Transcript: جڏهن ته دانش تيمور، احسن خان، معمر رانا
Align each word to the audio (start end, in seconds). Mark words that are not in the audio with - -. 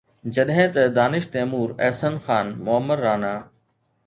جڏهن 0.35 0.67
ته 0.75 0.83
دانش 0.97 1.23
تيمور، 1.33 1.69
احسن 1.87 2.13
خان، 2.25 2.47
معمر 2.65 2.97
رانا 3.05 3.35